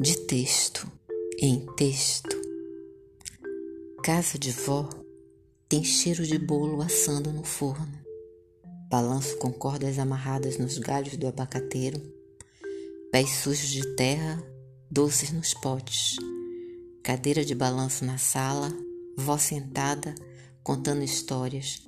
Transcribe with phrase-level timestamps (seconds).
[0.00, 0.88] de texto
[1.40, 2.40] em texto.
[4.04, 4.88] Casa de vó
[5.68, 7.98] tem cheiro de bolo assando no forno.
[8.88, 12.00] Balanço com cordas amarradas nos galhos do abacateiro.
[13.10, 14.40] Pés sujos de terra,
[14.88, 16.14] doces nos potes.
[17.02, 18.72] Cadeira de balanço na sala,
[19.16, 20.14] vó sentada
[20.62, 21.82] contando histórias,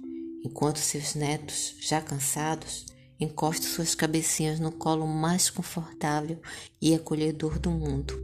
[0.44, 2.86] enquanto seus netos, já cansados,
[3.20, 6.40] encostam suas cabecinhas no colo mais confortável
[6.80, 8.18] e acolhedor do mundo.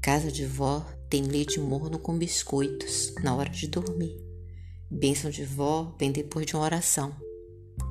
[0.00, 4.16] Casa de vó tem leite morno com biscoitos na hora de dormir.
[4.90, 7.14] Bênção de vó vem depois de uma oração.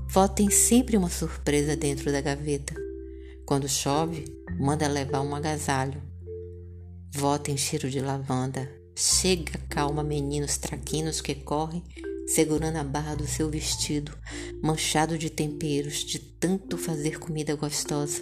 [0.10, 2.74] Vó tem sempre uma surpresa dentro da gaveta.
[3.46, 4.26] Quando chove,
[4.60, 6.02] manda levar um agasalho.
[7.14, 8.70] Vó tem cheiro de lavanda.
[8.96, 11.84] Chega, calma meninos traquinos que correm
[12.28, 14.18] segurando a barra do seu vestido,
[14.62, 18.22] manchado de temperos, de tanto fazer comida gostosa.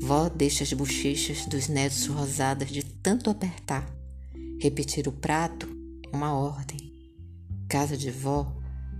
[0.00, 3.88] Vó deixa as bochechas dos netos rosadas de tanto apertar.
[4.60, 5.68] Repetir o prato
[6.12, 6.92] é uma ordem.
[7.68, 8.52] Casa de vó,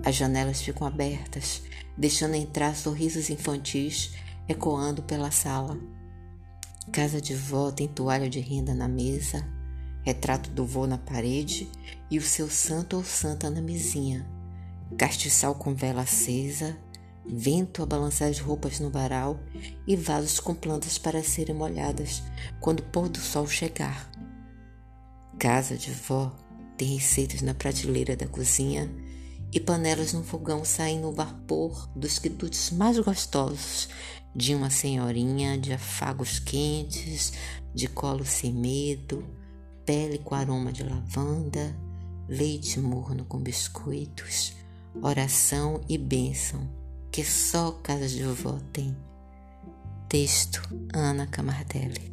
[0.05, 1.63] as janelas ficam abertas,
[1.97, 4.13] deixando entrar sorrisos infantis
[4.49, 5.79] ecoando pela sala.
[6.93, 9.47] Casa de vó tem toalha de renda na mesa,
[10.03, 11.69] retrato do vô na parede
[12.11, 14.27] e o seu santo ou santa na mesinha,
[14.99, 16.77] castiçal com vela acesa,
[17.27, 19.39] vento a balançar as roupas no varal
[19.87, 22.23] e vasos com plantas para serem molhadas
[22.61, 24.11] quando o pôr do sol chegar.
[25.39, 26.37] Casa de vó
[26.77, 28.91] tem receitas na prateleira da cozinha
[29.53, 33.89] e panelas no fogão saem no vapor dos quitutes mais gostosos
[34.35, 37.33] de uma senhorinha de afagos quentes,
[37.75, 39.25] de colo sem medo,
[39.85, 41.75] pele com aroma de lavanda,
[42.29, 44.55] leite morno com biscoitos,
[45.03, 46.69] oração e bênção
[47.11, 48.97] que só casa de vovó tem.
[50.09, 50.63] Texto
[50.95, 52.13] Ana Camardelli.